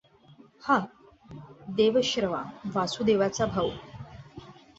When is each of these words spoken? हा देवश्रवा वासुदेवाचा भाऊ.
हा 0.63 0.77
देवश्रवा 1.75 2.41
वासुदेवाचा 2.73 3.45
भाऊ. 3.45 3.69